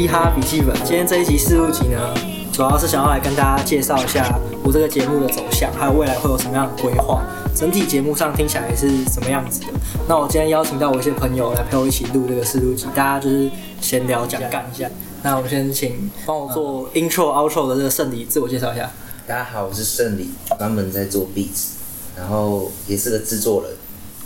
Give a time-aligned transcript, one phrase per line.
[0.00, 0.74] 嘻哈笔记本。
[0.76, 2.14] 今天这一集试录集呢，
[2.50, 4.34] 主要是想要来跟大家介绍一下
[4.64, 7.22] 我这个节目的走向，还有未来会有什么样的规划。
[7.54, 9.66] 整体节目上听起来是什么样子的？
[10.08, 13.50] 那我今天邀请到我一些朋友来陪我一起录这个试录集，大家就是
[13.82, 14.88] 闲聊讲干一下。
[15.22, 18.90] 那我们先请帮我做 intro outro 的这个胜利自我介绍一下。
[19.26, 21.72] 大家好，我是胜利，专门在做 beats，
[22.16, 23.72] 然后也是个制作人。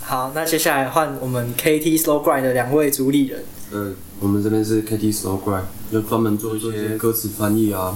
[0.02, 3.42] 好，那接下来换我们 KT Slow Grind 的两位主理人。
[3.72, 3.92] 呃，
[4.24, 7.94] 我们这边是 KT Slow Grind，就专门做一些歌词翻译啊，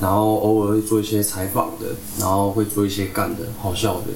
[0.00, 1.88] 然后偶尔会做一些采访的，
[2.18, 4.06] 然后会做一些干的、好笑的，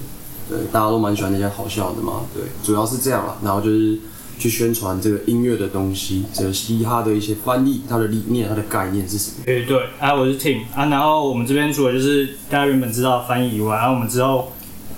[0.49, 3.99] 对，大家都蛮喜欢那些好笑的嘛，对，主要是这样啊，然后就是
[4.39, 9.45] 去宣传这个音乐的东西，这个嘻哈的一些翻译，它的理念、它的概念是什么？
[9.45, 14.51] 对对，啊，我是 Tim 啊，然后我们这边除了就是大家原本知道翻译以外，然后我们之后，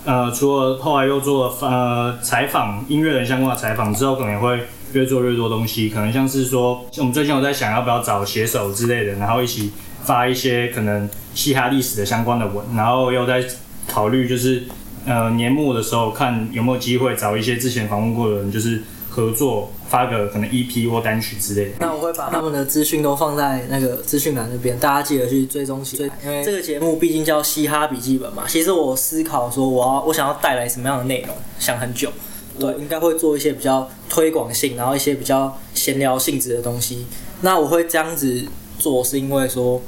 [0.05, 4.61] 呃，除了后来又做了呃采访音乐人相关的采访之后，可能也会
[4.97, 9.71] 越做越多东西，可能像是说，我们最近有在想要不要找写手之类的，然后一起
[10.05, 13.45] 发一些可能嘻哈历史的相关的文，然后又在
[13.87, 14.65] 考虑就是
[15.05, 21.77] 呃年末的时候看有没有机会找一些之前访问过的人，就是合作发个可能 EP 或单曲之类的。
[21.81, 26.11] 那我会把他们的资讯都放在那个资讯栏那边，大家记得去追踪起来。
[26.25, 32.11] 因为这个节目毕竟叫嘻哈笔记本嘛，其实我思考说我要我想要带来什么样的内容，想很久。
[32.59, 37.07] 对，应该会做一些比较推广性，然后一些比较闲聊性质的东西。
[37.43, 38.45] 那我会这样子
[38.79, 39.83] 做，是因为说，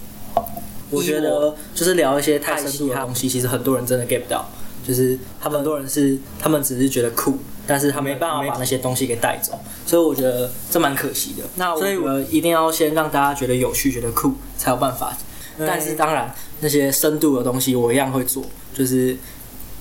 [0.91, 4.49] 我觉得就是聊一些太深度的东西，其实很多人真的 get 不到。
[4.87, 11.45] 就是他们很多人是他们只是觉得酷，但是他没办法把那些东西给带走，所以我觉得这蛮可惜的。
[11.57, 15.15] 那所以我一定要先让大家觉得有趣、觉得酷，才有办法。
[15.59, 18.43] 但是当然，那些深度的东西我一样会做，
[18.73, 19.15] 就是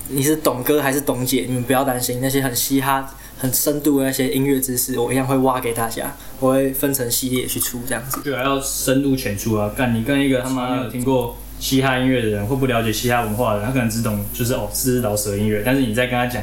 [0.09, 8.21] 你是懂哥还是懂姐，你们不要担心那些很嘻哈、很深度的那些音乐知识，我一样会挖给大家，我会分成系列去出这样子。
[8.23, 9.71] 对啊，要深入浅出啊！
[9.75, 15.61] 干你跟一个他妈没有听过嘻哈音乐的人，或不了解嘻哈文化的人，他可能只懂就是哦，是老舍音乐。
[15.65, 16.41] 但是你在跟他讲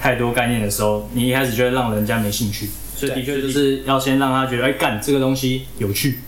[0.00, 2.68] 太多概念的时候，你一开始就会让人家没兴趣。
[2.94, 6.20] 所以的确就是要先让他觉得，哎，干这个东西有趣，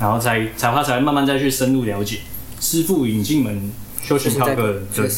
[0.00, 2.18] 然后才才他才会慢慢再去深入了解。
[2.60, 3.70] 师傅引进门，
[4.02, 4.86] 修行靠个人。
[4.94, 5.08] 对。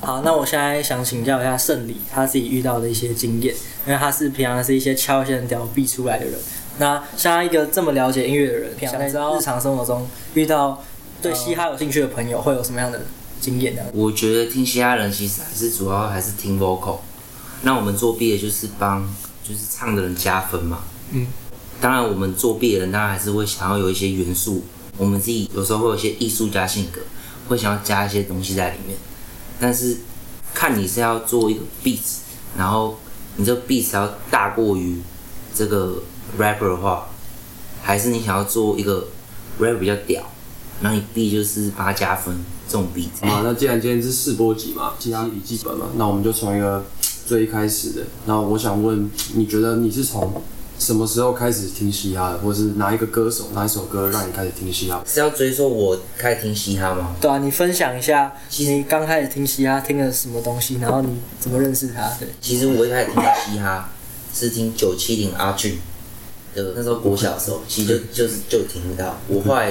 [0.00, 3.54] 好，那我现在想请教一下胜利，他自己遇到的一些经验，
[3.86, 6.34] 因为他是平常是一些敲一些屌币出来的人。
[6.78, 10.82] 那像他一个这么了解音乐的人，平常在日常生活中遇到
[11.20, 13.02] 对嘻哈有兴趣的朋友，会有什么样的
[13.40, 13.82] 经验呢？
[13.92, 16.98] 我觉得听嘻哈人其实还是主要还是听 vocal，
[17.62, 19.02] 那我们作弊的就是帮
[19.46, 20.80] 就是唱的人加分嘛。
[21.12, 21.26] 嗯。
[21.82, 24.62] 当然，我们作弊的人当然还是会想要有一些元素，
[24.96, 27.00] 我们自己有时候会有一些艺术家性格，
[27.48, 28.96] 会想要加一些东西在里面。
[29.60, 29.98] 但是
[30.54, 32.00] 看你是要做一个 beat，
[32.56, 32.98] 然后
[33.36, 35.00] 你这 beat 要大过于
[35.54, 36.02] 这个
[36.38, 37.06] rapper 的话，
[37.82, 39.08] 还是你想要做一个
[39.60, 40.24] rap 比较屌，
[40.80, 42.34] 然后你 beat 就是把它加分
[42.66, 43.26] 这种 beat。
[43.28, 46.84] 啊，那既然今天是试播集嘛，其他笔记本嘛，那我们就从一个
[47.26, 48.02] 最一开始的。
[48.26, 50.42] 那我想问，你觉得你是从
[50.80, 55.04] 什么时候开始听嘻哈的，或者是哪一个歌手、哪一首歌让你开始听嘻哈？
[55.06, 57.14] 是要追溯我开始听嘻哈吗？
[57.20, 62.10] 对啊，你分享一下，你刚开始听嘻哈听了什么东西，然后你怎么认识他？
[62.18, 63.90] 对，其实我一开始听嘻哈
[64.34, 65.78] 是听九七零阿俊
[66.54, 69.20] 的，那时候国小的时候，其实就 就是就听到。
[69.28, 69.70] 我后来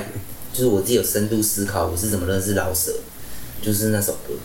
[0.54, 2.94] 就是我自己有深度思考，我是怎么认识老舍，
[3.64, 4.36] 就是那首歌。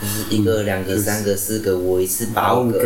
[0.00, 2.78] 就是一个、两个、三个、四个，我一次八五个，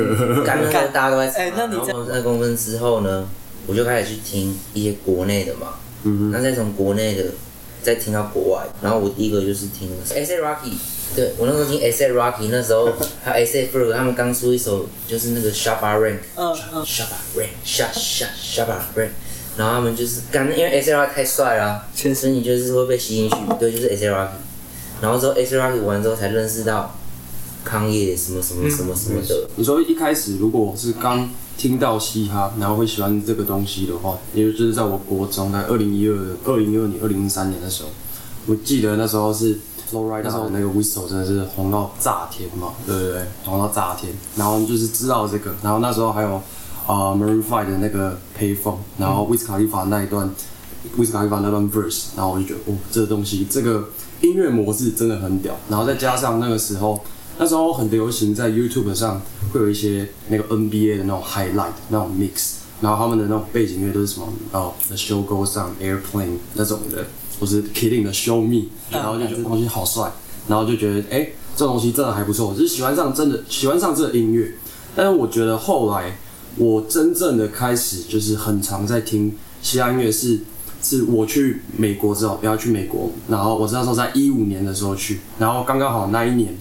[0.45, 3.29] 刚刚大家都在哎，那你然后二公分之后呢，
[3.67, 7.25] 我就开始去听一些国内的嘛，嗯那再从国内的
[7.83, 10.73] 再听到国外，然后我第一个就是听 S A Rocky，
[11.15, 12.93] 对我那时候听 S A Rocky，那时候
[13.23, 19.10] 还有 S A Ferg 他们刚出一首就是那个 Shabba Rank，嗯嗯，Shabba Rank，Sha Sha Shabba Rank，
[19.57, 24.28] 然后他们就是刚因为 S A Rocky 太帅了，确所以你就是会被吸进去，对，就是 S A Rocky，
[25.01, 26.97] 然后之后 S A Rocky 完之后才认识到
[27.65, 36.15] 康业什么什么什么什么的，你说一开始如果是刚听到嘻哈，然后会喜欢这个东西的话，也就是在我国中，在二零一二、
[36.45, 37.89] 二零一二年、二零一三年的时候，
[38.47, 39.59] 我记得那时候是
[39.91, 43.22] Flow Rider 那时候那个 Whistle 真的是红到炸天嘛，对对对？
[43.45, 46.34] 红到炸天，然后就是知道这个，然后那时候还有
[46.87, 50.28] 啊、Maroon Five 的那个 Payphone，然后 Wiz Khalifa 那一段
[50.99, 53.89] Wiz Khalifa 那段 verse，然后我就觉得哦，这个东西这个
[54.21, 57.01] 音乐模式真的很屌，然后再加上那个时候。
[57.39, 59.21] 那时候很流行，在 YouTube 上
[59.53, 67.07] 会有一些那个 NBA 的那种 highlight 那种 mix，然后他们的那种背景音乐都是什么哦，The Show Goes On Airplane 那种的，
[67.41, 70.13] 或是 Killing 的 Show Me，然后就觉得这东西好帅，
[70.48, 74.54] 然后就觉得哎、这东西真的还不错，就是喜欢上真的喜欢上这个音乐。
[74.95, 76.16] 但是我觉得后来
[76.57, 80.39] 我真正的开始就是很常在听嘻哈音乐是
[80.81, 86.54] 是我去美国之后，不要去美国，然后我那时候在一五年的时候去，然后刚刚好那一年，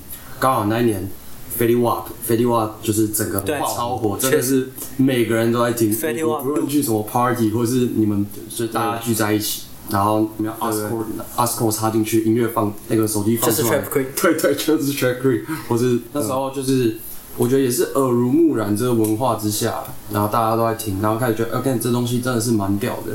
[0.43, 1.09] 刚好那一年
[1.55, 4.67] f e d i Wap f e d i Wap 就是整个对超火，真的是
[4.97, 9.63] 每个人都在听不论去什么 party 或是你们就大家聚在一起。
[9.89, 11.05] 然后你要 Asco
[11.37, 13.79] Asco 插进去，音乐放那个手机放就是出来。
[13.89, 16.97] 对对，就是 Track Queen，或是那时候就是，
[17.37, 19.81] 我觉得也是耳濡目染这个文化之下，
[20.11, 23.13] 然后大家都在听，然后开始觉得，OK 这东西真的是蛮屌的。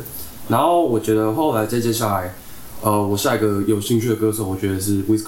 [0.48, 2.34] 然后我觉得后来再接下来，
[2.80, 5.22] 呃，我下一个有兴趣的歌手，我觉得是 Wiz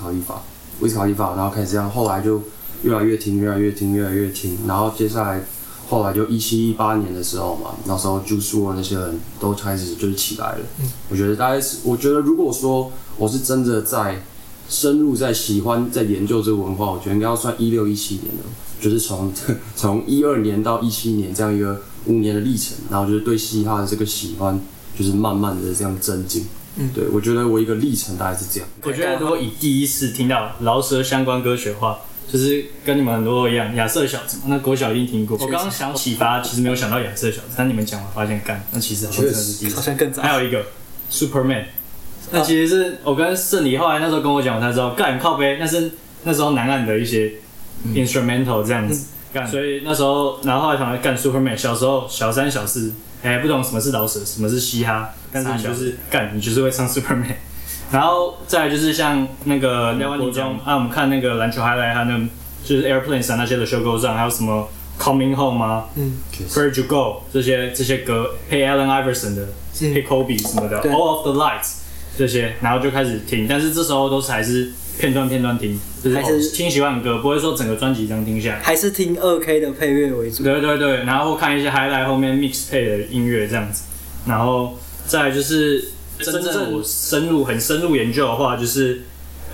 [0.81, 2.43] Khalifa，Wiz Khalifa，然后开始这样，后来就
[2.83, 5.43] 越来越听，越来越听，越来越听，然后接下来
[5.89, 10.61] 后来就一七一八年的时候嘛，那时候 Juice WRLD 那些人都开始就是起来了。
[10.81, 14.23] 嗯我觉得大概是，我觉得如果说我是真的在
[14.69, 18.45] 深入在喜欢在研究这个文化，我觉得应该要算一六一七年的，
[18.81, 19.33] 就是从
[19.75, 24.59] 从一二年到一七年这样一个五年的历程，然后就是对嘻哈的这个喜欢，
[24.97, 26.47] 就是慢慢的这样增进。
[26.77, 28.69] 嗯对我觉得我一个历程大概是这样。
[28.83, 31.99] 我觉得如果以第一次听到饶舌相关歌曲的话，
[32.33, 35.37] 就是跟你们很多一样，亚瑟小子嘛，那国小一定听过。
[35.37, 39.77] 我刚刚想启发，其实没有想到亚瑟小子，但你们讲我发现干，那其实好像真的是第一次。
[39.77, 40.23] 好像更早。
[40.23, 40.65] 还有一个
[41.11, 41.65] Superman，
[42.31, 45.91] 那其实是我跟圣礼后来那时候跟我讲，我才知道干靠背，那是
[46.23, 47.33] 那时候南岸的一些
[47.95, 57.35] instrumental 这样子干，所以那时候然后后来想来干 Superman，小时候小三小四，哎、不懂什么是饶舌，什么是嘻哈，但是你就是干，你就是会唱 Superman。
[57.93, 62.29] 然后再来就是像那个廖中啊，我们看那个篮球 highlight，还有那
[62.65, 64.69] 就是 Airplanes 啊那些的 show goes on，还有什么
[64.99, 66.19] Coming Home 啊，嗯
[66.51, 69.49] ，Where You Go 这些这些歌配 Allen Iverson 的，
[69.81, 71.79] 嗯配 Kobe 什么的，All of the Lights
[72.17, 78.61] 这些，然后就开始听，但是这时候都是还是片段片段听，就是还是哦听喜欢的歌，不会说整个专辑这样听下来。
[78.61, 80.43] 还是听二 K 的配乐为主。
[80.43, 83.85] 对对对，然后看一些 highlight 后面 mix 配的音乐这样子，
[84.27, 85.83] 然后再就是
[86.19, 89.01] 真正我深入很深入研究的话，就是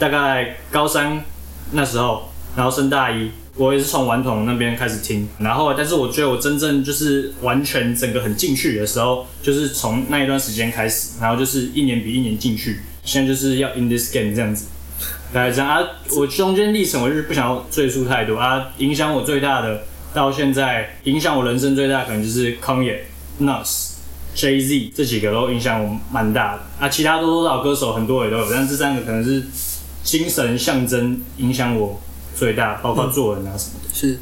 [0.00, 1.22] 大概高三
[1.70, 14.66] 那时候，然后升大一，我也是从顽童那边开始听，然后但是我觉得我真正就是完全整个很进去的时候，就是从那一段时间开始，然后就是一年比一年进去，现在就是要 in this game 这样子。
[15.36, 15.86] 大概这样啊，
[16.16, 18.68] 我中间历程我就是不想要赘述太多啊。
[18.78, 19.82] 影响我最大的，
[20.14, 23.00] 到现在影响我人生最大的可能就是 Kanye、
[23.42, 23.96] Nas、
[24.34, 26.88] Jay Z 这几个都影响我蛮大的啊。
[26.88, 29.44] 其他多多少少歌手很多也都有，但这三个可能是
[30.02, 32.00] 精神象征影响我
[32.34, 33.94] 最大，包括做人啊什么的。
[33.94, 34.18] 是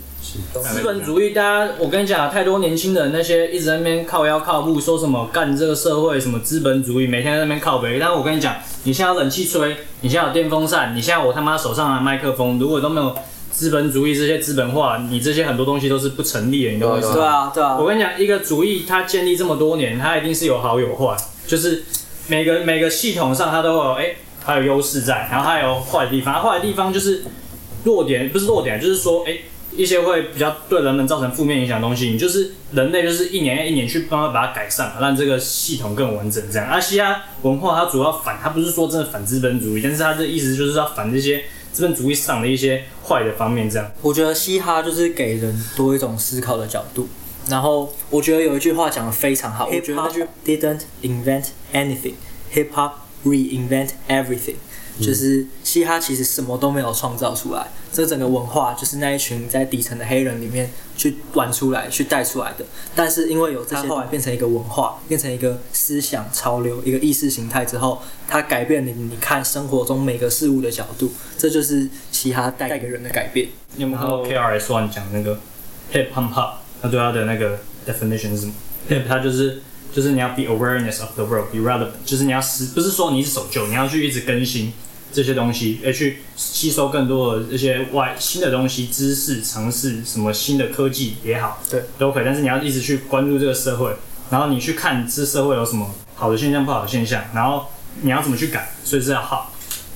[0.63, 7.99] 资本主义，大家我跟你讲啊，太多年轻人那些一直在那边靠腰靠步，说什么干这个社会什么资本主义，每天在那边靠北。
[7.99, 13.15] 但是我跟你讲，你现在有冷气吹，你现在有电风扇，你现在我他妈手上拿麦克风，如果都没有
[13.51, 17.15] 资本主义这些资本化，你这些很多东西都是不成立的，你懂我意思吗？
[17.15, 21.17] 对啊对啊我，跟你讲，一个主义它建立这么多年，它一定是有好有坏，
[21.47, 21.85] 就是
[22.27, 27.23] 每个每个系统上它都会有哎，它有优势在，然后它有坏的地方，坏的地方就是
[27.85, 29.39] 弱点，不是弱点，就是说哎。
[29.77, 36.43] 一些会比较对人们造成负面影响的东西，你就是人类就是一年一年去慢慢把它改善，让这个系统更完整。
[36.51, 43.69] 这样，阿西亚文化它主要反，它不是说真的反资本主义，但是它的意思就是要反这些资本主义上的一些坏的方面。
[43.69, 47.09] 这样，我觉得嘻哈就是给人多一种思考的角度。
[47.49, 52.15] 然后我觉得有一句话讲的非常好，我觉得那句 didn't invent anything,
[52.55, 54.55] hip hop reinvent everything，、
[55.01, 62.65] 就是嘻哈其实什么都没有创造出来，这整个文化就是那一群在底层的黑人里面去玩出来、去带出来的。
[62.95, 73.49] 但是因为有这些，后来变成一个文化，变成一个思想潮流、一个意识形态之后，它改变了你你看生活中每个事物的角度，这就是嘻哈带给人的改变。
[73.75, 75.41] 你有没有看过 KRS One 讲那个
[75.93, 76.51] hip hop hop？
[76.81, 78.53] 他对他的那个 definition 是什么
[78.89, 84.73] ？hip 它就是就是你要 be awareness of the world, be relevant，就是你要思不是说你是守旧，你要去一直更新
[85.15, 92.25] 这些东西，而去吸收更多的这些外新的东西、知识、尝试什么新的科技也好，对，都可以。
[92.25, 93.95] 但是你要一直去关注这个社会，
[94.31, 97.67] 然后你去看这社会有什么好的现象、不好的现象，然后
[98.03, 99.45] 你要怎么去改，所以是要 hop，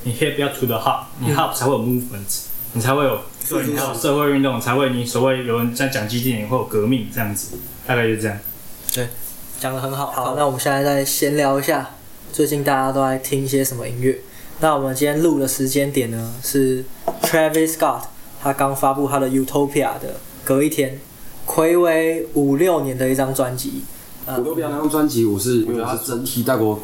[0.05, 2.41] 你 hip 要 to the hop，你 hop 才会有 movement，
[2.75, 8.39] 你才会有对，你才有社会运动，才会你所谓有人在讲基地，会有革命这样子，大概就是这样。
[8.95, 9.09] 对
[9.59, 10.13] 讲的很好。
[10.13, 11.91] 好，那我们现在再闲聊一下，
[12.33, 14.21] 最近大家都在听一些什么音乐？
[14.61, 16.85] 那我们今天录的时间点呢是
[17.23, 18.03] Travis Scott
[18.43, 20.99] 他刚发布他的 Utopia 的隔一天，
[21.47, 23.83] 暌违五六年的一张专辑。
[24.27, 26.79] 我都比较那张专辑，我是因为它整体带给我，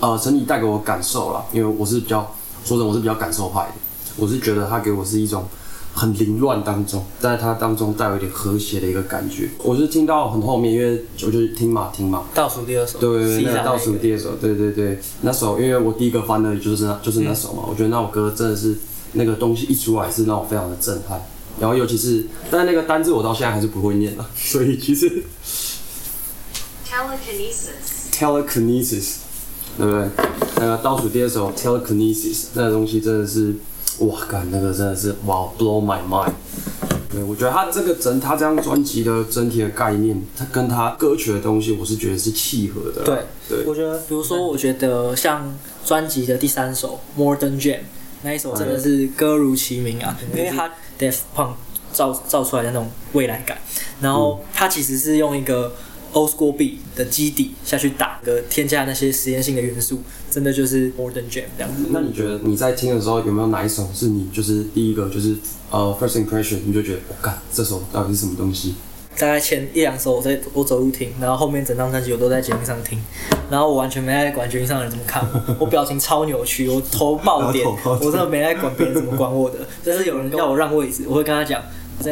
[0.00, 1.44] 呃，整体带给我感受了。
[1.52, 2.20] 因为我是比较，
[2.64, 3.72] 说真的，我是比较感受派的。
[4.16, 5.44] 我是觉得它给我是一种
[5.94, 9.48] 很凌乱当中，在它当中带有一点和谐的一个感觉。
[9.64, 13.64] 我是听到很后面，因为我就是听嘛听嘛，倒数第二首，对对对，那个。
[13.64, 18.76] 倒数第二首，对对对，那首因为我第一个翻的就是那就是那首嘛，我觉得那首歌真的是
[19.12, 21.20] 那个东西一出来是让我非常的震撼，
[21.58, 25.24] 然后尤其是，但是那个单字我到现在还是不会念了， 所以其实
[26.88, 29.14] telekinesis, telekinesis，
[29.76, 30.08] 对不对？
[30.56, 33.54] 那个倒数第二首 telekinesis 那个东西真的是，
[34.00, 36.32] 哇，干那个真的是哇 blow my mind。
[37.10, 43.02] 对，我觉得他这个整他这张专辑的整体的概念，他跟他歌曲的东西，我是觉得是契合的。
[43.02, 43.64] 对，对。
[43.66, 47.76] 我觉得，比如说，我觉得像专辑的第三首《Modern Jam》
[48.22, 51.52] 那一首真的是歌如其名啊，因为它 Def Punk
[51.92, 53.56] 造造出来的那种未来感，
[54.02, 55.72] 然后它其实是用一个
[56.18, 61.86] Old School Beat 的基底下去打个添加那些实验性的元素，真的就是 Modern Jam 这样子。
[61.90, 65.36] 那你觉得你在听的时候有没有哪一首是你就是第一个就是
[65.70, 68.74] 呃 first impression 你就觉得我干、这首到底是什么东西？
[69.18, 72.96] 大概前一两首我在我走路听，然后后面整张专辑我都在节目上听，
[73.50, 79.56] 然后我完全没在管节目上的人怎么看我， 我表情超扭曲，我头爆点， 头爆点我真的没在管别人怎么管我的。
[79.84, 81.60] 但是有人要我让位置，我会跟他讲，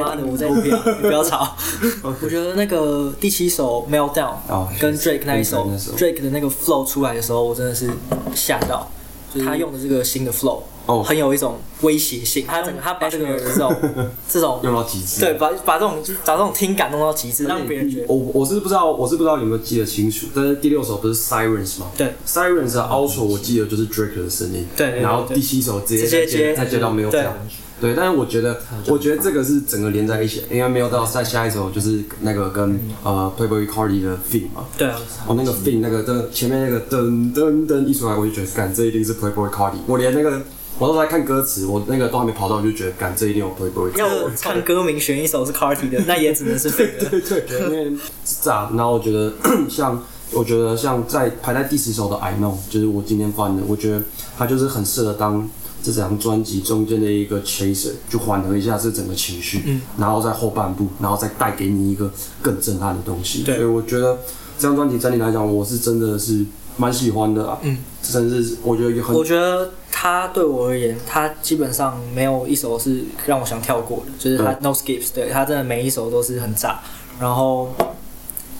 [0.00, 1.57] 妈的我在录片， 你不要吵。
[2.02, 7.90] 我觉得那个第七首 Meltdown 哦跟 Drake 那一首 Drake 的那个 flow 出来的时候，我真的是
[8.35, 8.90] 吓到，
[9.35, 12.45] 就是他用的这个新的 flow，哦很有一种威胁性。
[12.47, 13.75] 他整个他把这个这种
[14.28, 15.21] 这种用到极致。
[15.21, 21.87] 对，把把这种把这种听感弄到极致，让别人觉得我我是不知道，我是不知道你有没有记得清楚，但是第六首不是 Sirens 吗？
[21.97, 27.37] 对，Sirens 的 outro 我记得就是 Drake 的声音，对然后第七首直接再直接接再接到没有对这样，
[27.80, 34.11] 对，但是我觉得，我觉得这个是整个连在一起的，因为没有到在下一首就是那个跟呃 Playboy Cardi 的
[34.54, 39.76] 嘛，对啊，哦，那个 Fin 那个灯前面那个噔噔噔一出来，我就觉得，干这一定是 Playboy Cardi。
[39.87, 40.40] 我连那个
[40.78, 43.97] 我都在看歌词，我那个都还没跑到，我就觉得，干这一定有 Playboy。
[43.99, 46.76] 要我看歌名选一首是 Carti 的， 那也只能是的。
[47.11, 47.90] 对对，因为
[48.25, 48.75] 是这样。
[48.75, 49.33] 然后我觉得
[49.68, 50.02] 像，
[50.33, 54.02] 我觉得像在排在第十首的 I Know，就是我今天翻的，我觉得
[54.38, 55.49] 它就是很适合当
[55.83, 62.11] 这张专辑中间的一个 chaser，就缓和一下这整个情绪，嗯然后在后半部，然后再带给你一个
[62.42, 63.42] 更震撼的东西。
[63.42, 64.18] 对所以我觉得
[64.59, 66.45] 这张专辑整体来讲，我是真的是
[66.76, 67.59] 蛮喜欢的啊。
[67.62, 76.80] 嗯，甚至是我觉得也很我觉得他对我而言，他基本上没有一首是让我想跳过的，就是他 No Skips，对他真的每一首都是很炸。
[77.21, 77.75] 然后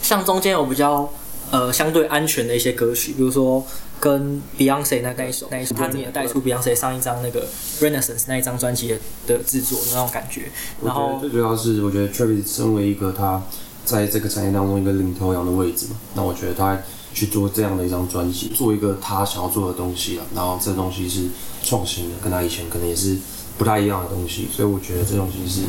[0.01, 1.11] 像中间有比较
[1.51, 3.65] 呃相对安全的一些歌曲，比如说
[3.99, 7.47] 跟 Beyonce 那那一首，那一首他自己有带出 Beyonce 上一张那个
[7.81, 10.51] Renaissance 那一张专辑的的制作的那种感觉。
[10.85, 13.43] 然后最主要是，我觉得 Travis 身为一个他
[13.85, 16.79] 在这个产业当中一个领头羊的位置嘛，那我觉得他
[17.15, 21.29] 去做这样的一张专辑，做一个他想要做的东西啊，然后这东西是
[21.63, 23.17] 创新的，跟他以前可能也是
[23.57, 25.63] 不太一样的东西，所以我觉得这东西是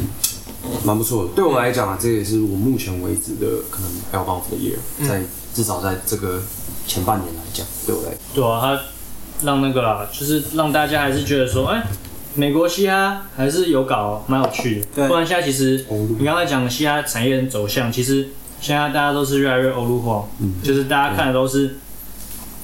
[0.83, 1.31] 蛮不错的。
[1.33, 6.41] 对我来讲啊，这也是我目前为止的可能 album of the year，在至少在这个
[6.87, 8.17] 前半年来讲，对我来讲。
[8.33, 11.83] 对啊，他让那个啦，就是让大家还是觉得说，哎、
[12.33, 14.85] 美国嘻哈还是有搞，蛮有趣的。
[14.95, 18.29] 对不然现在其实欧陆你刚才讲的嘻哈产业的走向，其实
[18.61, 21.75] 现在大家都是越来越欧陆化，嗯就是大家看的都是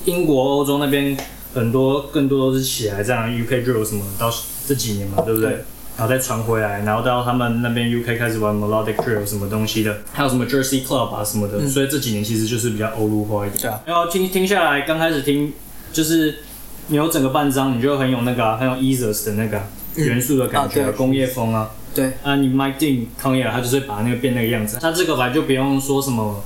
[0.05, 1.15] 英国、欧洲那边
[1.53, 4.33] 很多更多都是起来这样 UK drill 什么，到
[4.67, 5.49] 这几年嘛，对不对？
[5.51, 13.61] 对然后再传回来，然后到他们那边 UK 开始玩 melodic drill 什么东西的，还有什么 Jersey Club 啊什么的，所以这几年其实就是比较欧陆化一点。
[13.61, 15.53] 对啊，然后听听下来，刚开始听
[15.91, 16.39] 就是
[16.87, 21.69] 你有整个半张，你就很有那个啊、很有 Eases 的那个啊、元素的感觉、工业风啊。
[21.93, 24.79] 对啊，你 Mike Dean 康业他就是把那个变那个样子。
[24.81, 26.43] 他这个本来就不用说什么，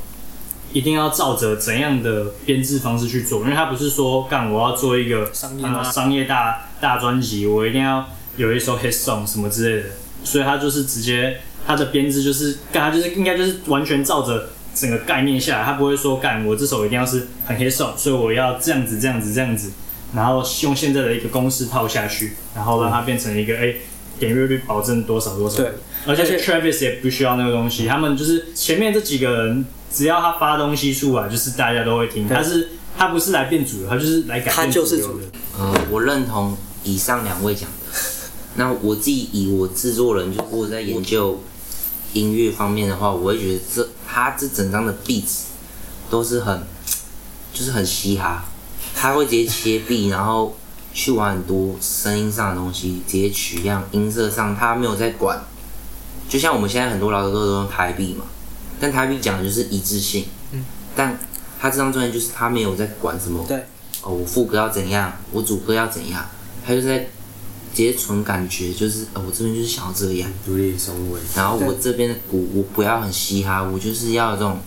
[0.74, 8.06] 一定要照着怎样的编制方式去做，因为他不是说干我要做一个商业啊商业大大专辑，我一定要
[8.38, 9.90] 有一首 hit song 什么之类的，
[10.24, 19.72] 所以他就是直接他的编制就是干，他就是应该就是完全照着整个概念下来，他不会说干我这首一定要是很 hit song，所以我要这样子这样子这样子，
[20.16, 23.74] 然后用现在的一个公式套下去，然后让它变成一个哎、
[24.20, 25.58] 点阅率保证多少多少。
[25.58, 25.72] 对，
[26.06, 32.28] 而且 Travis 也不需要那个东西，他们就是前面这几个人，只要他发东西出来，就是大家都会听。
[32.28, 35.38] 对他是他不是来变主流，他就是来改他变就是主主流的。
[35.60, 37.77] 呃，我认同以上两位讲的。
[38.58, 41.42] 那我自己以我制作人，就我在研究
[42.14, 45.44] 音乐方面的话，我会觉得这他这整张的 beats
[46.10, 46.64] 都是很，
[47.54, 48.46] 就是很嘻哈，
[48.96, 50.58] 他会直接切 beat，然后
[50.92, 55.40] 去玩很多声音上的东西，直接取样、音色上，他没有在管。
[56.28, 58.26] 就像我们现在很多老歌都用台币嘛，
[58.80, 60.26] 但台币讲的就是一致性。
[60.52, 60.66] 嗯。
[60.96, 61.18] 但
[61.60, 63.46] 他这张专辑就是他没有在管什么。
[63.48, 63.58] 对。
[64.02, 66.26] 哦，我副歌要怎样，我主歌要怎样，
[66.66, 67.08] 他就在
[67.78, 70.76] 接纯感觉，就是呃我这边就是想要这样，独立
[71.36, 74.58] 然后我这边的鼓我不要很嘻哈，我就是要这种。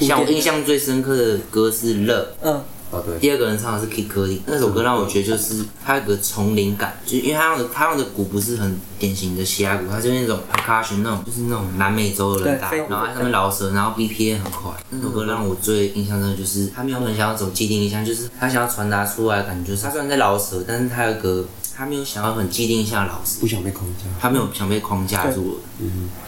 [0.00, 2.60] 像我印象最深刻的歌是《乐》，嗯，
[2.90, 14.70] 哦对，第二个人唱的是 Kid Cudi，那首歌让我觉得就是它有个丛林感，就因为它用的它用的鼓不是很典型的嘻哈鼓，它就是那种 percussion 那种，就是那种南美洲的人打，然后在上面饶舌，然后 BPM 很快。
[14.90, 24.04] 那首歌让我最印象深的就是他没有很想要走既定印象，就是他想要传达出来的感觉，就是他虽然在饶舌，但是他有个他没有想要很既定一下老师，不想被框架。
[24.18, 25.60] 他没有想被框架住了。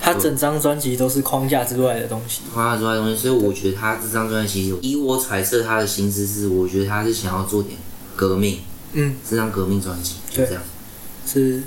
[0.02, 2.42] 他整张专辑都是框架之外的东西。
[2.52, 7.78] 框架之外的东西，所以我觉得他这张专辑有，以我揣测他的心思是，我觉得他是想要做点
[8.14, 8.58] 革命，
[8.92, 10.62] 嗯，这张革命专辑就对这样。
[11.26, 11.62] 是，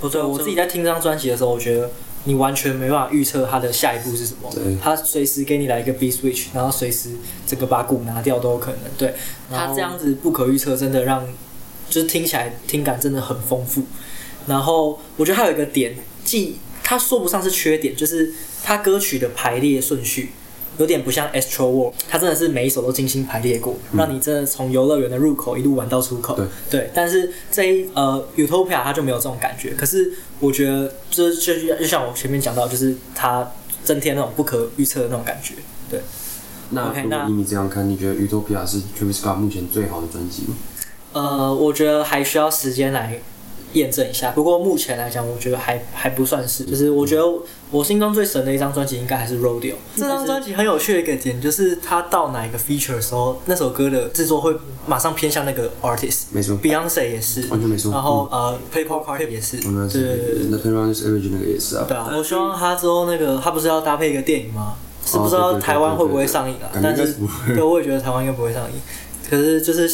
[0.00, 1.90] 不对，我自己在听这张专辑的时候，我觉得
[2.24, 4.78] 你完全没办法预测他的下一步是什么对。
[4.82, 7.10] 他随时给你来一个 B switch，然后随时
[7.46, 8.80] 整个把鼓拿掉都有可能。
[8.96, 9.14] 对，
[9.50, 11.26] 他这样子不可预测，真的让
[11.90, 13.82] 就是听起来听感真的很丰富。
[14.46, 15.94] 然后我觉得还有一个点，
[16.24, 18.32] 既它说不上是缺点，就是
[18.64, 20.30] 它歌曲的排列顺序。
[20.78, 26.34] 有点不像 Astro World，它真的是每一首都精心排列过，让你真的从游乐园的入口一路玩到出口。
[26.34, 29.74] 对对，但是这一呃 Utopia 它就没有这种感觉。
[29.74, 33.52] 可是我觉得这就就像我前面讲到，就是它
[33.84, 35.56] 增添那种不可预测的那种感觉。
[35.90, 36.00] 对，
[36.70, 40.54] 那如果以你这样看，你觉得 Utopia 是 Travis Scott 目前最好的专辑吗？
[41.12, 43.20] 呃，我觉得还需要时间来
[43.72, 44.30] 验证一下。
[44.32, 46.64] 不过目前来讲，我觉得还还不算是。
[46.64, 47.22] 就是我觉得
[47.70, 49.74] 我心中最神的一张专辑应该还是 Rodeo。
[49.96, 54.54] 这张专辑很有趣的一个点，就是它到哪一个 feature 的时候，那首歌的制作会
[54.86, 56.24] 马上偏向那个 artist。
[56.32, 61.84] 没错 Beyonce 也是，完全没错然后呃，Playboy Cardi 也是，对对对对那 Turn Around This Image 那个也是啊。
[61.86, 64.74] 对啊，我希望他之后那个他不是要搭配一个电影吗？
[65.04, 66.70] 是不知道台湾会不会上映啊？
[66.74, 67.14] 但是
[67.48, 68.78] 对，我也觉得台湾应该不会上映。
[69.28, 69.88] 可是就是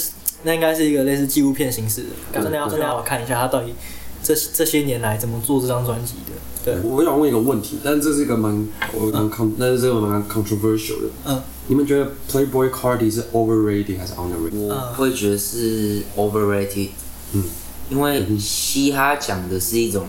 [0.47, 3.75] 那应该是一个类似纪录片形式的，真的要真的要看一下他到底
[4.23, 6.32] 这这些年来怎么做这张专辑的。
[6.65, 11.09] 对，我想问一个问题，但是这是一个蛮我蛮 con，但是这个蛮 controversial 的。
[11.25, 14.56] 嗯，你们觉得 Playboy Cardi 是 overrated 还是 underrated？
[14.56, 16.91] 我会觉得是 overrated，
[17.32, 17.43] 嗯，
[17.91, 20.06] 因为嘻哈讲的是一种，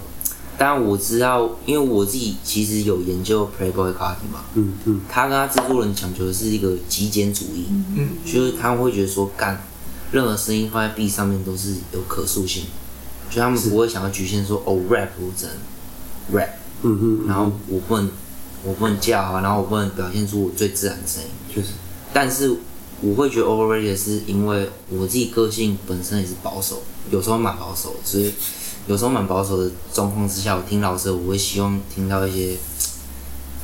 [0.58, 9.62] 当然我知道，因为我自己其实有研究 Playboy Cardi 嘛，嗯嗯，他跟他制作人讲究的是一个极简主义，嗯，就是他们会觉得说，干
[10.12, 12.66] 任何声音放在 B 上面都是有可塑性，
[13.30, 16.50] 就他们不会想要局限说，哦 rap 我只能 rap，
[16.84, 18.10] 嗯嗯，然后我不能
[18.64, 21.30] 我不能叫啊，然后我不能表现出我最自然的声音。
[21.54, 21.74] 就是，
[22.14, 22.56] 但是
[23.02, 28.34] 我会觉得 overrated 是因为我自己个性本身也是保守，有时候蛮保守，所以
[28.88, 32.58] 有时候蛮保守的状况之下，我听老师我会希望听到一些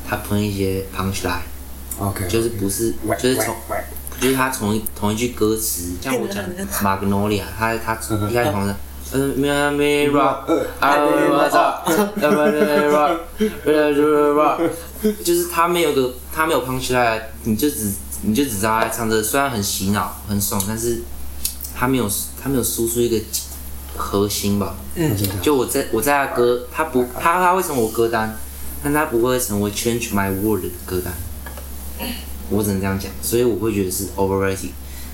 [0.07, 3.55] 他喷一些 punch line，OK，就是不是就是从
[4.23, 6.41] 就是他同一同一句歌词，像我讲
[6.81, 7.93] Magnolia，他他
[8.29, 8.73] 一开始从
[9.11, 11.83] 呃咪咪 rock，啊我操，
[12.21, 12.53] 要不然
[12.89, 14.69] rock，rock，
[15.25, 21.01] 就是他没有个他没有 punch line，你就只你就只知道他唱着，虽然很洗脑很爽，但是
[21.77, 22.09] 他没有
[22.41, 23.19] 他没有输出一个
[23.97, 24.73] 核心吧。
[24.95, 28.37] 嗯，就我在我在他歌，他不他他为什么我歌单，
[28.81, 31.13] 但他不会成为 change my world 的歌单。
[32.49, 34.69] 我只能这样讲，所以我会觉得是 overrated，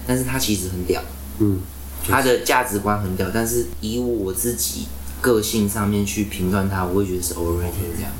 [0.07, 1.01] 但是他其实很屌，
[1.39, 1.59] 嗯，
[2.07, 4.87] 他的价值观很屌，但是以我自己
[5.21, 8.11] 个性上面去评断他，我会觉得是 overrated 这样。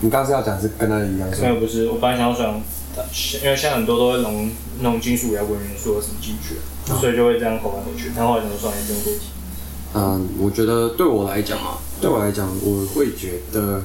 [0.00, 1.48] 你刚刚是要讲是跟他一样是吗？
[1.48, 2.54] 没有不是，我本来想要讲，
[3.42, 4.50] 因为现在很多都会弄
[4.80, 6.56] 弄金属摇滚元素什么进去，
[7.00, 8.12] 所以就会这样口来回去。
[8.14, 9.20] 然后后来怎么算也不用过题。
[9.94, 13.82] 嗯，我觉得对我来讲啊，对我来讲，我会觉得，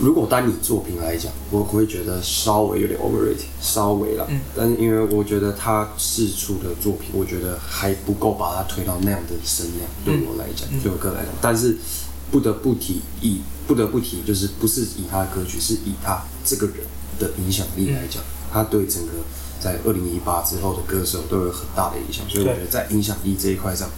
[0.00, 4.24] 如果单以作品来讲，我会觉得稍微有点 overrated，稍微啦。
[4.30, 11.32] 嗯但是因为我觉得他试出的作品，我觉得还不够把它推到那样的声量，对我来讲，对我个人来讲。
[11.40, 11.76] 但是
[12.30, 16.76] 不得不提，以不得不提，就是不是以他的歌曲，是以他这个人
[17.18, 19.12] 的影响力来讲，他对整个
[19.60, 23.88] 在二零一八之后的歌手都有很大的影响，所以我觉得在影响力这一块上。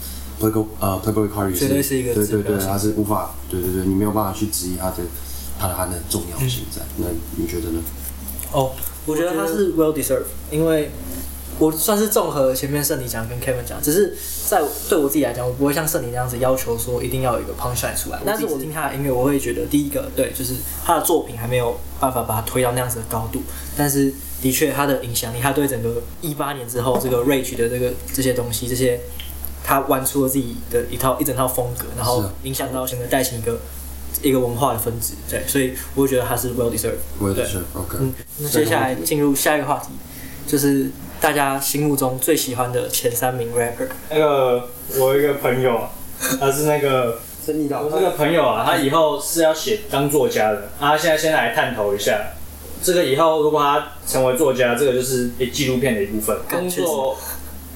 [0.41, 4.97] Playboy 呃 Playboy Cardi 绝对是一个对对对，他是无法对对对，你没有办法去质疑他的
[5.63, 6.83] 他的他的重要性在。
[6.97, 7.81] 那你觉得呢？
[8.51, 8.73] 哦，
[9.07, 10.91] 我觉得他是 well deserved，因为
[11.59, 14.17] 我算是综合前面圣尼讲跟 Kevin 讲，只是
[14.49, 18.21] 在对我自己来讲，我不会像圣尼那样子要求说一定要有一个 punchline 出来。
[18.27, 23.43] 但是我听他的音乐，我会觉得第一个对，就是他的作品还没有办法把它推到那样子的高度，
[23.77, 29.01] 但是的确他的影响力，他对整个一八年之后这个 Rage 的这个这些东西，这些
[29.65, 33.59] 他玩出了自己的一套一整套风格，然后影响到现在带起一个
[34.21, 36.81] 一个文化的分子，对，所以我会觉得他是 well deserved。
[36.81, 37.97] 对我也是 OK。
[38.01, 39.89] 嗯，那接下来进入下一个话题，
[40.47, 43.89] 就是大家心目中最喜欢的前三名 rapper。
[44.11, 45.91] 那个我一个朋友啊，
[46.39, 52.21] 他是那个我这个朋友啊，他以后是要写当作家的，啊，他现在先来探头一下，
[52.83, 56.37] 这个以后如果他成为作家，这个就是诶纪录片的一部分。
[56.49, 57.17] 工作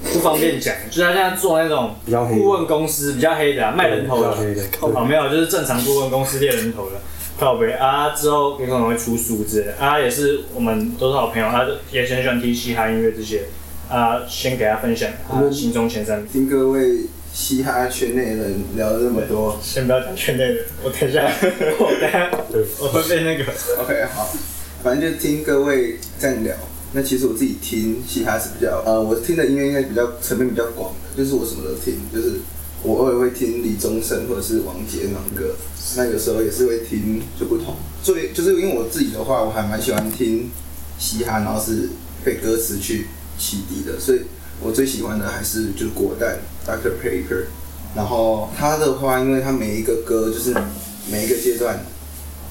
[0.05, 4.31] 不方便讲，就是他现在做那种比较黑顾问公司，比较黑的、啊，卖人头的。
[4.31, 6.97] 比较黑的哦，没有，就是正常顾问公司猎人头的。
[7.39, 13.43] 靠北啊，之后有可能会出书之类的啊，也是我们都是好朋友，他也很喜欢听嘻哈音乐这些
[13.91, 16.27] 啊，先给他分享他心中前三名。
[16.29, 17.01] 听各位
[17.35, 21.25] 嘻哈圈内人聊了那么多先不要讲圈内人，我等一下，
[21.79, 22.31] 我等一下
[22.81, 23.45] 我会被那个。
[23.83, 24.29] ，OK，好，
[24.83, 26.55] 反正就听各位这样聊。
[26.97, 32.41] 那其实我自己听嘻哈是比较，呃，我听的音乐应该比较层面比较广的，就是我什么都听，就是
[32.83, 35.55] 我偶尔会听李宗盛或者是王杰那种歌，
[35.99, 37.77] 那有时候也是会听就不同。
[38.03, 40.51] 所以就是因为我自己的话，我还蛮喜欢听
[40.99, 41.91] 嘻哈，然后是
[42.25, 44.23] 被歌词去启迪的，所以
[44.63, 46.93] 我最喜欢的还是就是国代 Dr.
[47.05, 47.45] Paper。
[47.95, 50.55] 然后他的话，因为他每一个歌就是
[51.13, 51.79] 每一个阶段，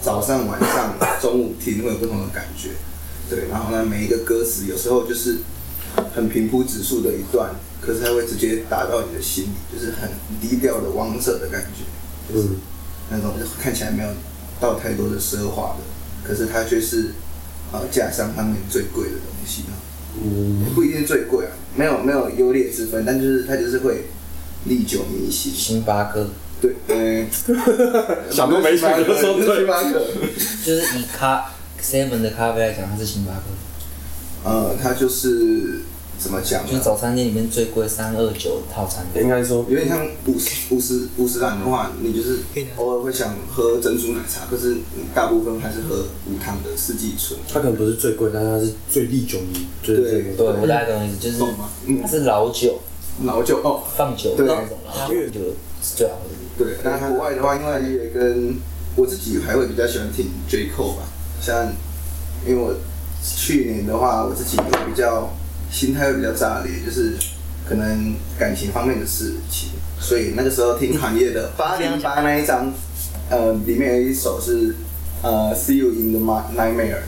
[0.04, 2.70] 早上、晚上、中午听会有不同的感觉，
[3.30, 3.48] 对。
[3.50, 5.38] 然后呢，每一个歌词有时候就是
[6.14, 7.50] 很平铺直述的一段，
[7.82, 10.10] 可是它会直接打到你的心里，就是很
[10.42, 12.50] 低调的王者的感觉，就是
[13.10, 14.10] 那种看起来没有
[14.60, 17.12] 到太多的奢华的，可是它却是
[17.72, 19.74] 呃架上上面最贵的东西啊。
[20.18, 24.06] 嗯，不一定是最贵啊，没有没有优劣之分，但就是它就是会
[24.64, 25.52] 历久弥新。
[25.52, 26.30] 星巴克
[26.62, 27.28] 对，嗯，
[28.32, 30.08] 想都没想就说对 星巴克，
[30.66, 31.52] 就是以咖
[31.86, 35.82] seven 的咖啡来讲，它是星巴克，呃，它就是
[36.17, 36.80] 怎么讲就是？
[36.80, 39.21] 早餐店里面最贵三二九套餐的。
[39.21, 42.39] 应该说有点像五十五十五十兰的话，你就是
[42.78, 47.39] 偶尔会想喝珍珠奶茶，可是你大部分还是喝无糖的四季春。
[47.48, 50.38] 它可能不是最贵，但是它是最历久弥，就是这个。
[50.38, 52.80] 对，我大概懂你意思，就是懂吗嗯它是老酒
[53.24, 55.54] 老酒哦，放酒的对那种，然后就是
[55.95, 56.36] 最好的。
[56.58, 58.56] 对，那国外的话，因为也跟
[58.95, 61.04] 我自己还会比较喜欢听 J Cole 吧，
[61.46, 61.72] 像
[62.48, 62.74] 因为我
[63.22, 65.32] 去年的话，我自己会比较
[65.72, 67.14] 心态会比较炸裂，就是
[67.68, 72.74] 可能感情方面的事情，所以那个时候听行业的八零八那一张，
[73.30, 74.76] 呃，里面有一首是
[75.22, 77.02] 呃 See You in the Ma- Nightmare，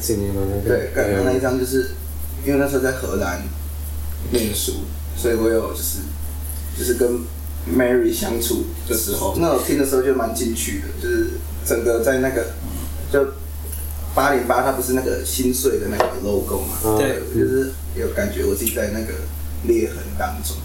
[0.64, 1.92] 对，感觉那一张就是
[2.46, 3.42] 因为那时候在荷兰
[4.32, 4.74] 念书，
[5.16, 6.00] 所以我有就是
[6.78, 7.22] 就是跟
[7.68, 11.32] Mary 相处的时候，那我听的时候就蛮进去的，就是
[11.66, 12.48] 整个在那个
[13.12, 13.26] 就
[14.18, 19.14] 八零八，它不是那个心碎的那个 logo 嘛，嗯对，就是有感觉我自己在那个
[19.66, 20.58] 裂痕当中，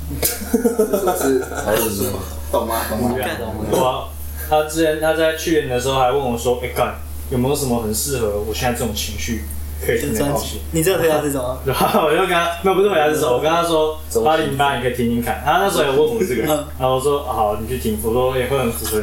[0.90, 2.18] 就 是还是好恶心哦
[2.50, 2.80] 懂吗？
[2.88, 3.78] 懂吗？
[3.78, 4.08] 哇，
[4.48, 6.94] 他之前他在去年的时候还问我说：“哎、干
[7.30, 9.44] 有没有什么很适合我现在这种情绪
[9.84, 11.58] 可以听的专辑东西？”，你真的推到这种啊？
[11.66, 15.42] 然后我就跟他没有不是回答这首，我跟他说周八零八你可以听听看。
[15.44, 19.02] 他那时候也问我这个，嗯 然后我说好，你去听，我说也会很符合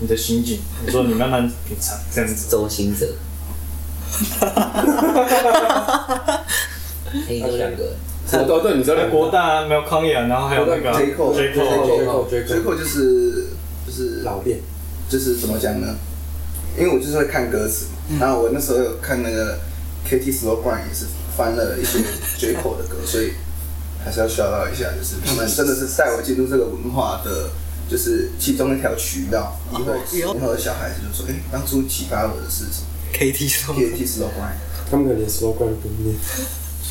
[0.00, 2.48] 你的心境，我说你慢慢品尝这样子。
[2.50, 3.06] 周星哲，
[7.26, 7.92] 黑就两个，
[8.32, 13.46] 哦，对，你知道国大没有康也，然后还有那个 J Cole J J Cole，Cole J J Cole 就是
[13.86, 14.60] 就是老练，
[15.08, 15.88] 就是怎么讲呢？
[16.78, 19.58] 因为我就是会看歌词嘛，然后我那时候有看那个
[20.08, 21.98] Katy Slowground 也是翻了一些
[22.38, 23.32] J Cole 的歌，所以
[24.04, 27.50] 还是要 shout out 一下，就是 他们真的是带我进入这个文化的，
[27.90, 29.58] 就是其中一条渠道。
[29.72, 34.56] 以后以后的小孩子就说，哎、当初启发我的是什么 KT 说？Katy Slowground。
[34.90, 36.16] 他们可能连 slogan 都不念。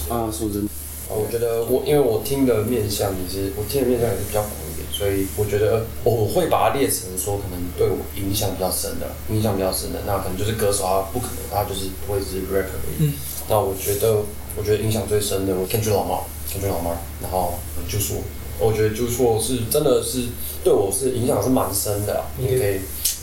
[0.07, 0.69] 啊，说真的，
[1.09, 13.11] 我觉得我因为我听的面向也是，我听的面向也是比较广一点，所以我觉得我会把它列成说可能对我影响比较深的，影响比较深的，那可能就是歌手啊不可能他就是不会只是 rapper 而已。
[13.49, 14.23] 那我觉得
[14.55, 17.59] 我觉得影响最深的，我 Kendrick Lamar，Kendrick Lamar，然后
[17.91, 20.23] 就是我，我觉得就是我是真的是
[20.63, 22.79] 对我是影响是蛮深的啦，你可以。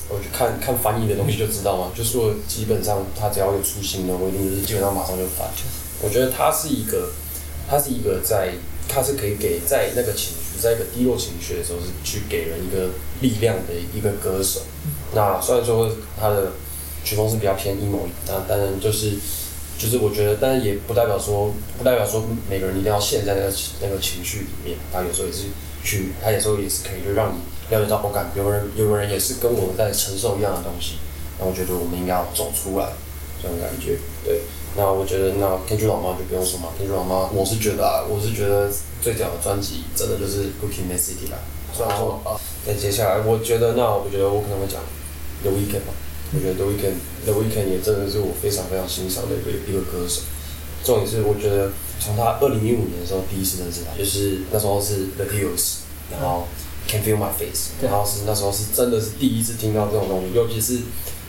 [0.09, 5.49] 我去看看翻译的东西就知道嘛，就是说基本上他只要有出新的，我一定是基本上马上就翻。
[6.03, 7.11] 我觉得他是一个，
[7.69, 8.53] 他是一个在，
[8.89, 12.91] 他是可以给在那个情绪，在一个低落情绪的时候，是去给人一个
[13.21, 14.61] 力量的一个歌手。
[15.15, 15.91] 那虽然说
[16.21, 16.53] 他的
[17.03, 19.13] 曲风是比较偏 emo，那当然就是
[19.79, 24.77] 就是我觉得，但是也不代表说不代表说每个人一定要陷在那个那个情绪里面。
[24.93, 25.45] 他有时候也是
[25.83, 30.99] 去，他有时候也是可以就让你了解到，我感有人有人也是跟我在承受一样的东西。
[31.39, 32.93] 那我觉得我们应该要走出来，
[33.43, 33.99] 这种感觉。
[34.25, 34.41] 对，
[34.77, 38.71] 那我觉得那 Kendrick Lamar 就不用说嘛，Kendrick Lamar 我是觉得啊，我是觉得
[39.03, 41.39] 最屌的专辑真的就是 Cooking Man City 啦。
[41.75, 44.81] 虽然说啊，那接下来我觉得那我觉得我可能会讲
[45.43, 45.93] The Weeknd 吧。
[46.33, 50.23] 我觉得 The Weeknd The Weeknd 也真的是我非常非常欣赏的一个一个歌手。
[50.83, 56.49] 重点是我觉得从他二零一五年的时候第一次认识他，就是那时候是 The Hills，然后
[56.89, 60.81] Can Feel My Face，然后是那时候是真的是第一次听到这种东西，尤其是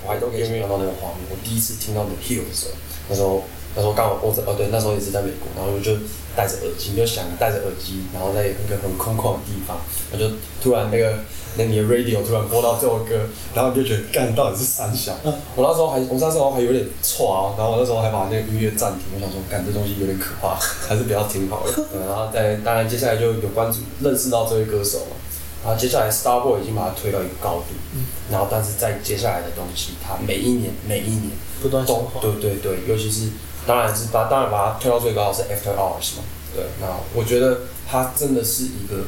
[0.05, 2.71] 我还都可以想象到那个画面，我第一次听到 The Hill 的时候，
[3.09, 3.43] 那时候
[3.75, 5.93] 那时候刚好我在哦对，那时候也是在美国，然后我就
[6.35, 9.77] 戴着耳机，就想戴着耳机，然后在一个很空旷的地方，
[10.11, 10.29] 我就
[10.61, 11.19] 突然那个
[11.57, 15.13] 那你的 radio 突然播到这首歌，然后你就觉得干到底是三小，
[15.55, 20.53] 我那时候还我那时候还有点错啊，然后我那时候还把那个音乐暂停，我想说干这东西有点可怕，
[20.87, 21.73] 还是不要听好了。
[21.73, 25.17] 对，然后再当然接下来就有关注认识到这位歌手嘛，
[25.63, 31.85] 然后接下来 Starboy 已经把它推到一个高度，嗯然后但是在接下来的东西，它每一年每一年不断。
[31.85, 33.29] 对对对，尤其是
[33.65, 39.05] 当然是把当然把它推到最高的是 After Hours 嘛，对，那我觉得他真的是一个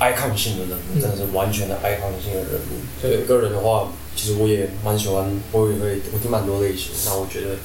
[0.00, 2.80] icon 性的人物，真的是完全的 icon 性的人物。
[3.02, 6.92] 对个人的话，其实我也蛮喜欢，我也会我听蛮多类型。
[7.06, 7.56] 那我觉得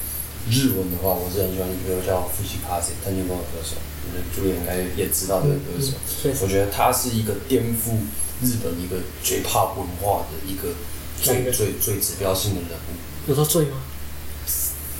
[0.47, 3.75] 日文的话，我是很喜欢一个叫富士卡子藤井风的歌手，
[4.05, 5.93] 我觉得朱莉应该也知道这个歌手。
[6.41, 7.97] 我觉得他是一个颠覆
[8.41, 10.73] 日本一个 J-pop 文化的一个
[11.21, 13.29] 最最最指标性的人物。
[13.29, 13.81] 有说醉吗？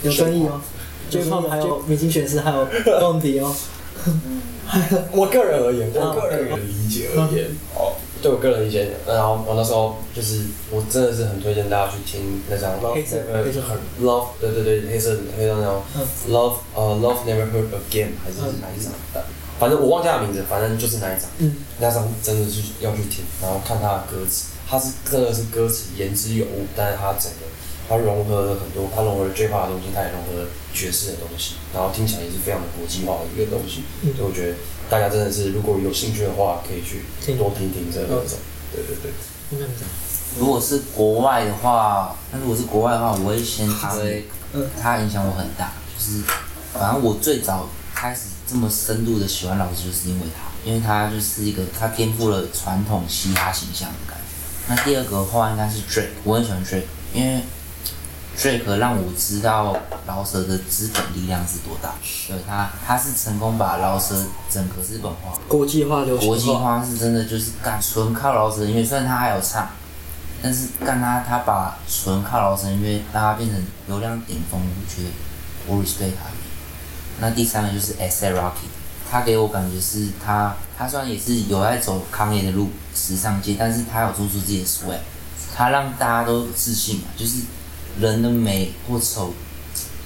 [0.02, 0.62] 有争议吗？
[1.08, 2.68] 最后还有明星选师还有
[3.10, 3.54] 问题哦。
[5.12, 16.06] 我个人而言，啊我个人的理解而言，哦，对我个人意见，然后我那时候就是我真的是很推荐大家去听那张黑色那个黑色很 Love，对对对，黑色黑色那张嗯。
[16.30, 19.24] Love 呃 Love Never Heard Again 还是哪一张的，
[19.58, 27.46] 反正我忘记他名字，反正就是那一张，嗯，那张真的是要去听，然后看他的歌词，他是真的是歌词言之有物，但是他整个
[27.88, 33.82] 他融合了很多，他融合了 J-pop 的东西，他也融合了爵士的东西，然后听起来也是非常的国际化的一个东西。
[34.02, 34.14] 嗯。
[34.14, 34.54] 所以我觉得
[34.90, 38.36] 大家真的是如果有兴趣的话，可以去听多听听这个歌手。
[38.72, 39.12] 对对对，
[39.50, 39.90] 应该这样。
[40.38, 46.22] 如果是国外的话，那如果是国外的话，我会先推嗯，他影响我很大，就是
[46.72, 54.24] 反正我最早开始这么深度的喜欢老师，就是因为他，因为他就是一个他颠覆了传统嘻哈形象的感觉。
[54.68, 57.42] 那第二个的话应该是 Drake，我很喜欢 Drake，因为
[58.38, 61.94] Drake 让我知道饶舌的资本力量是多大。
[62.26, 64.14] 对他，他是成功把饶舌
[64.50, 65.38] 整个日本化。
[65.46, 69.68] 国际化、流国际化，是真的就是干纯靠饶舌音乐，虽然他还有唱，
[70.42, 75.10] 但是干他他把纯靠饶舌音乐让他变成流量顶峰，我觉得
[75.66, 76.30] 我 respect 他。
[77.20, 78.70] 那第三个就是 S A Rocky，
[79.10, 85.00] 他给我感觉是他他虽然也是有在走康爷的路，时尚界，但是他有做出自己的 swag，
[85.54, 87.42] 他让大家都自信嘛，就是
[87.98, 89.34] 人的美或丑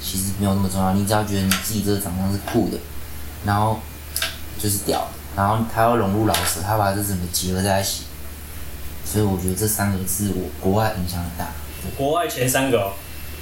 [0.00, 2.78] 其实没有那么重要，你只要觉得你自己这个长相是酷的，
[3.44, 3.80] 然后
[4.58, 8.04] 就是屌，然后他要融入老师，他把这整个结合在一起，
[9.04, 11.50] 所以我觉得这三个是我国外影响很大。
[11.96, 12.92] 国外前三个、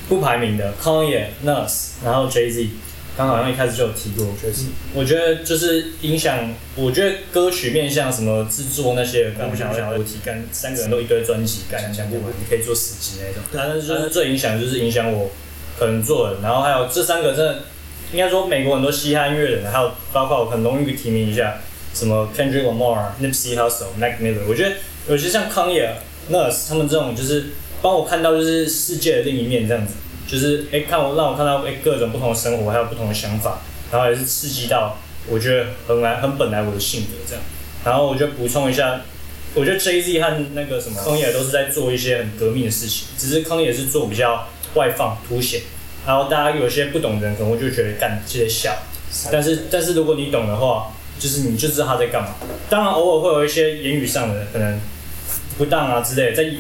[0.09, 2.71] 不排名的，Kanye、Nas，然后 Jay Z，
[3.17, 4.27] 刚好像一开始就有提过。
[4.41, 13.43] 确实，我觉得就是影响，我觉得歌曲面向什么制作那些，刚不想要想要提干三个人都一堆专辑干讲不完，你可以做十集那种。
[13.53, 15.31] 但是就是最影响就是影响我
[15.79, 17.59] 可能做的，然后还有这三个真的
[18.13, 21.61] 应该说美国很多嘻哈音乐人，还有包括我很容易提名一下
[21.95, 24.77] 什么 Kendrick Lamar、Nipsey Hussle、Mac Miller，我觉得
[25.09, 25.91] 有些像 Kanye、
[26.31, 27.47] Nas 他们这种就是
[27.83, 29.95] 帮我看到就是世界的另一面这样子，
[30.33, 33.59] 就是哎、看我让我看到哎、各种不同的生活，还有不同的想法，
[33.93, 34.97] 然后也是刺激到
[35.29, 37.43] 我觉得很来很本来我的性格这样，
[37.85, 39.03] 然后我就补充一下。
[39.55, 45.61] 我觉得 Jay Z 和那个什么康也都是在做一些很革命的事情，只是康也是做比较外放凸显，
[46.07, 48.75] 然后大家有些不懂的人可能就觉得干这些笑，
[49.31, 52.31] 但是但是如果你懂的话，就是你就知道他在干嘛。
[52.71, 54.81] 当然偶尔会有一些言语上的可能
[55.59, 56.51] 不当啊之类的，在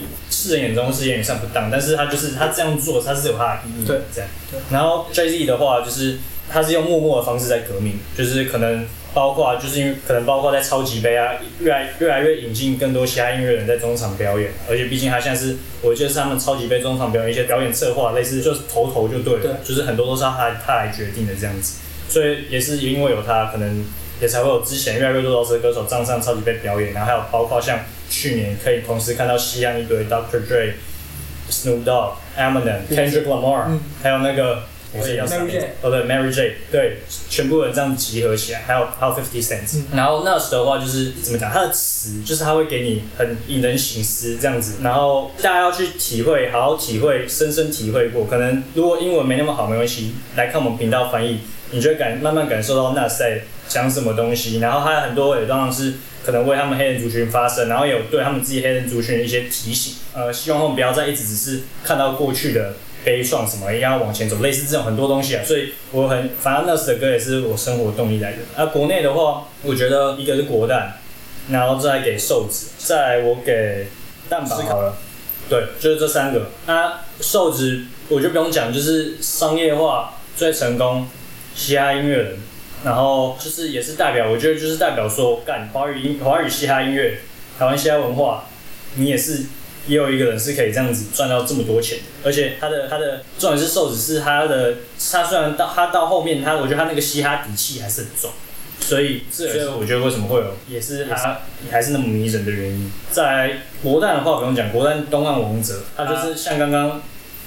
[0.42, 4.02] 世人眼中是言语上不当，但是他就是他这样做，他是有他的意义的对。
[4.12, 4.30] 这样。
[4.70, 6.18] 然后 Jay Z 的话，就是
[6.50, 19.52] 他是用默默的方式在革命，就是可能包括就是因为可能包括在超级杯啊，越来越来越引进更多其他音乐人在中场表演，而且毕竟他现在是我觉得是他们超级杯中场表演一些表演策划，类似就是头头就对了，对。
[19.64, 23.84] 就是很多都是他他来决定的这样子，所以也是因为有他，可能
[24.20, 27.80] 也才会有之前越来越多饶舌歌手站上超级杯表演，然后还有包括像
[28.12, 30.42] 去年可以同时看到西安一堆 Dr.
[30.46, 30.72] Dre、
[31.50, 36.98] Snoop Dogg、Eminem、Kendrick Lamar，、嗯还有那个我也要 Mary J 哦对，Mary J，对，
[37.30, 48.26] 全部人这样集合起来，还有还有 Fifty Cent，、然后 Nas 的话就是怎么讲，他的词就是他会给你很引人醒思这样子，然后大家要去体会，好好体会，深深体会过。
[48.26, 51.38] 可能如果英文没那么好没关系，来看我们频道翻译，
[51.70, 55.94] 你就会感慢慢感受到 Nas 在讲什么东西，然后还有很多也当然是
[56.24, 65.42] 可能为他们黑人族群发声，然后有对他们自己黑人族群的一些提醒，呃，希望他们不要再一直只是看到过去的悲怆什么，应该要往前走，类似这种很多东西啊。
[65.44, 68.40] 所以我很，反正 Nas 的歌也是我生活动力来源。
[68.56, 70.94] 那、国内的话，我觉得一个是国蛋，
[71.50, 73.88] 然后再给瘦子，再来我给
[74.28, 74.96] 蛋堡好了。
[75.48, 76.46] 对，就是这三个。
[76.66, 81.08] 那瘦子我就不用讲，就是商业化最成功
[81.54, 82.38] 嘻哈音乐人，
[82.84, 87.18] 然后就是也是代表，我觉得就是代表说，干华语音华语嘻哈音乐，
[87.58, 88.44] 台湾嘻哈文化，
[88.96, 89.44] 你也是
[89.86, 94.74] 也有一个人是可以这样子赚到这么多钱的，而且他的他的重点是瘦子是他的，
[95.12, 98.30] 他虽然到他到后面他我觉得他那个嘻哈底气还是很重。
[98.80, 101.38] 所以，这也是我觉得为什么会有，也是他
[101.70, 102.90] 还是那么迷人的原因。
[103.12, 107.00] 在国蛋的话不用讲，国蛋东岸王者，他就是像刚刚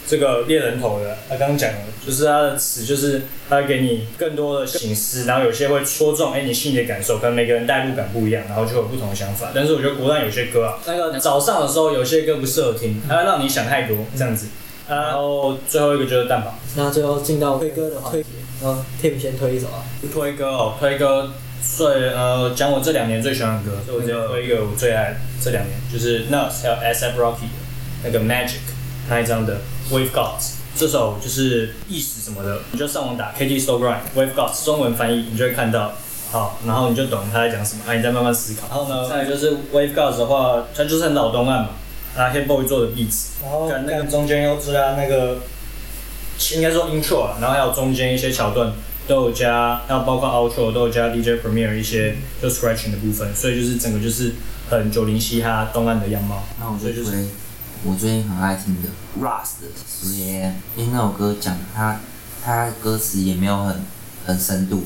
[0.07, 9.51] 这个猎人头的，他刚刚讲了，就是他的词就是他会给你更多的形式，然后有些会戳中哎你心里的感受，可能每个人代入感不一样，然后就有不同的想法。
[9.53, 14.47] 但是我觉得国蛋有些歌啊，那个早上的时候有些歌不适合听，它会让你想太多这样子。
[14.87, 16.53] 然后最后一个就是蛋堡。
[16.75, 18.11] 那最后进到推歌的话，
[18.63, 19.83] 嗯，Tim 先推一首啊。
[20.13, 21.31] 推歌哦，推歌
[21.75, 27.19] 最呃讲我这两年最喜欢的歌，所以我就推一个我最爱这两年，就是 Nas 还有 S.F.
[27.19, 27.47] Rocky
[28.03, 28.59] 那个 Magic
[29.09, 29.59] 那一张的
[29.91, 35.93] Wave Gods，这首就是意识什么的，你就上网打 KT Store Grind Wave Gods 中文翻译，你就会看到。
[36.31, 38.67] 好，然后你就懂他在讲什么，啊，你再慢慢思考。
[38.67, 41.69] 然后呢，再来就是 Wave Gods 的话，它就是很老东岸嘛。
[42.17, 43.27] 啊，Hip Boy 做的 beats，
[43.69, 45.37] 跟那个中间又加那个，
[46.55, 48.71] 应该说 intro 啊，然后还有中间一些桥段
[49.07, 54.33] 都有加，还有包括 outro 都有加 DJ Premier 一些就 scratching 的部分，所以就是整个就是
[54.69, 56.43] 很九零嘻哈东岸的样貌。
[56.59, 57.27] 那我就推
[57.87, 58.89] 我最近很爱听的
[59.21, 61.99] Rust 的誓言，因为那首歌讲他
[62.43, 63.79] 他歌词也没有很
[64.25, 64.81] 很深度，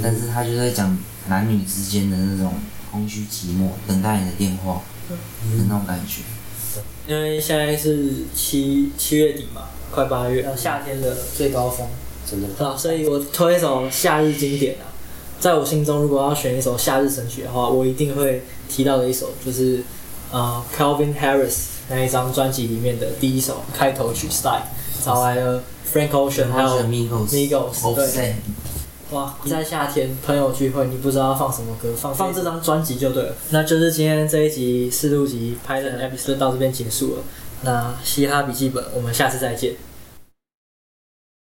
[0.00, 0.96] 但是他就在讲
[1.26, 2.54] 男女之间的那种
[2.88, 5.16] 空虚寂寞，等待你的电话的
[5.66, 6.22] 那种感觉。
[7.08, 11.88] 因为现在是七七月底嘛，快八月，夏天的最高峰，
[12.24, 12.64] 真的。
[12.64, 14.86] 啊，所以我推一首夏日经典啊，
[15.40, 19.82] 在我心中，如果要选一首夏日神曲的话，我一定会提到的一首就是
[20.30, 24.62] 呃 Calvin Harris 那一张专辑里面的第一首开头曲 Style，
[25.04, 28.36] 找来了 Frank Ocean 还有 Migos，对。
[29.10, 33.34] 哇，在夏天朋友聚会，你不知道放什么歌，放放这张专辑就对了。
[33.50, 37.22] 那就是今天这一集四录集拍的 episode 到这边结束了。
[37.62, 39.74] 那嘻哈笔记本，我们下次再见。